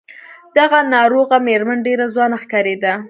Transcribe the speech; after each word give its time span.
دغه 0.57 0.79
ناروغه 0.95 1.37
مېرمن 1.47 1.79
ډېره 1.87 2.05
ځوانه 2.13 2.37
ښکارېده. 2.43 2.93